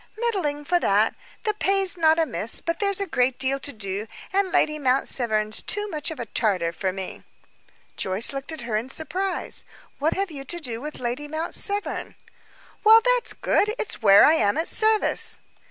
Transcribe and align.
"Middling, 0.17 0.65
for 0.65 0.79
that. 0.79 1.13
The 1.43 1.53
pay's 1.53 1.95
not 1.95 2.17
amiss, 2.17 2.59
but 2.59 2.79
there's 2.79 2.99
a 2.99 3.05
great 3.05 3.37
deal 3.37 3.59
to 3.59 3.71
do, 3.71 4.07
and 4.33 4.51
Lady 4.51 4.79
Mount 4.79 5.07
Severn's 5.07 5.61
too 5.61 5.87
much 5.91 6.09
of 6.09 6.19
a 6.19 6.25
Tartar 6.25 6.71
for 6.71 6.91
me." 6.91 7.23
Joyce 7.97 8.33
looked 8.33 8.51
at 8.51 8.61
her 8.61 8.75
in 8.75 8.89
surprise. 8.89 9.63
"What 9.99 10.15
have 10.15 10.31
you 10.31 10.43
to 10.43 10.59
do 10.59 10.81
with 10.81 10.97
Lady 10.99 11.27
Mount 11.27 11.53
Severn?" 11.53 12.15
"Well, 12.83 13.01
that's 13.15 13.33
good! 13.33 13.75
It's 13.77 14.01
where 14.01 14.25
I 14.25 14.33
am 14.33 14.57
at 14.57 14.67
service." 14.67 15.39